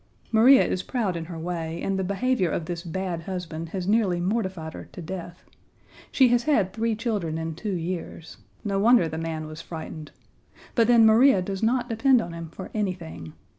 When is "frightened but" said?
9.61-10.87